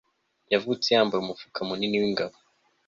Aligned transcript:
yavutse 0.53 0.87
yambaye 0.95 1.21
umufuka 1.21 1.59
munini 1.67 2.01
wingabo 2.01 2.35